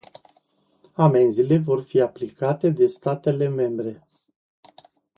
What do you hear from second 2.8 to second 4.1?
statele membre.